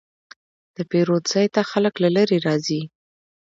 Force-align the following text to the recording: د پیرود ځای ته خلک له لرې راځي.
د 0.75 0.77
پیرود 0.89 1.23
ځای 1.31 1.47
ته 1.53 1.61
خلک 1.71 1.93
له 2.03 2.09
لرې 2.15 2.37
راځي. 2.47 2.81